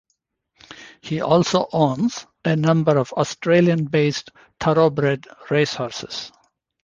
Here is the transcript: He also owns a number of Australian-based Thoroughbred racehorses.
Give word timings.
He 1.01 1.21
also 1.21 1.67
owns 1.71 2.25
a 2.43 2.55
number 2.55 2.97
of 2.97 3.13
Australian-based 3.13 4.31
Thoroughbred 4.59 5.27
racehorses. 5.51 6.31